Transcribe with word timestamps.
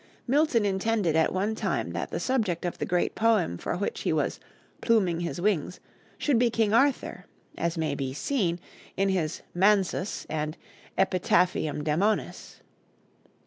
Milton 0.25 0.65
intended 0.65 1.15
at 1.15 1.31
one 1.31 1.53
time 1.53 1.91
that 1.91 2.09
the 2.09 2.19
subject 2.19 2.65
of 2.65 2.79
the 2.79 2.87
great 2.87 3.13
poem 3.13 3.59
for 3.59 3.77
which 3.77 4.01
he 4.01 4.11
was 4.11 4.39
"pluming 4.81 5.19
his 5.19 5.39
wings" 5.39 5.79
should 6.17 6.39
be 6.39 6.49
King 6.49 6.73
Arthur, 6.73 7.25
as 7.55 7.77
may 7.77 7.93
be 7.93 8.11
seen, 8.11 8.59
in 8.97 9.09
his 9.09 9.43
'Mansus' 9.53 10.25
and 10.27 10.57
'Epitaphium 10.97 11.83
Damonis.' 11.83 12.61